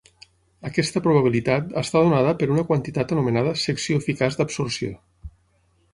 [0.69, 4.95] Aquesta probabilitat està donada per una quantitat anomenada secció eficaç d'absorció.